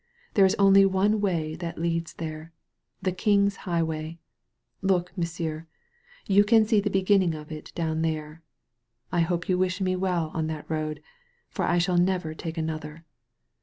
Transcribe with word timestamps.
There 0.33 0.45
is 0.47 0.55
only 0.57 0.83
one 0.83 1.21
way 1.21 1.53
that 1.57 1.77
leads 1.77 2.15
there— 2.15 2.51
^the 3.05 3.15
King's 3.15 3.55
high 3.69 3.83
way. 3.83 4.17
Look, 4.81 5.15
monsieur, 5.15 5.67
you 6.25 6.43
can 6.43 6.65
see 6.65 6.81
the 6.81 6.89
beginning 6.89 7.35
of 7.35 7.51
it 7.51 7.71
down 7.75 8.01
there. 8.01 8.41
I 9.11 9.19
hope 9.19 9.47
you 9.47 9.59
wish 9.59 9.79
me 9.79 9.95
well 9.95 10.31
on 10.33 10.47
that 10.47 10.67
road, 10.67 11.03
for 11.51 11.65
I 11.65 11.77
shall 11.77 11.97
never 11.99 12.33
take 12.33 12.57
another. 12.57 13.05